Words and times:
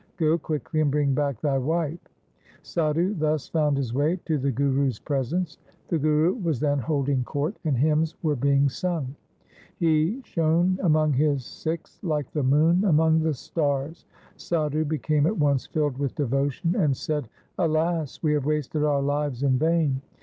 Go 0.17 0.35
quickly 0.35 0.79
and 0.81 0.89
bring 0.89 1.13
back 1.13 1.39
thy 1.41 1.59
wife.' 1.59 2.07
Sadhu 2.63 3.13
thus 3.13 3.47
found 3.47 3.77
his 3.77 3.93
way 3.93 4.15
to 4.25 4.39
the 4.39 4.51
Guru's 4.51 4.97
presence. 4.97 5.59
The 5.89 5.99
Guru 5.99 6.33
was 6.37 6.59
then 6.59 6.79
holding 6.79 7.23
court, 7.23 7.55
and 7.65 7.77
hymns 7.77 8.15
were 8.23 8.35
being 8.35 8.67
sung. 8.67 9.15
He 9.77 10.19
shone 10.23 10.79
among 10.81 11.13
his 11.13 11.45
Sikhs 11.45 11.99
like 12.01 12.31
the 12.31 12.41
moon 12.41 12.83
among 12.85 13.19
the 13.21 13.35
stars. 13.35 14.05
Sadhu 14.37 14.85
became 14.85 15.27
at 15.27 15.37
once 15.37 15.67
filled 15.67 15.99
with 15.99 16.15
devotion 16.15 16.75
and 16.75 16.97
said,' 16.97 17.29
Alas! 17.59 18.23
we 18.23 18.33
have 18.33 18.47
wasted 18.47 18.83
our 18.83 19.03
lives 19.03 19.43
in 19.43 19.59
vain. 19.59 20.01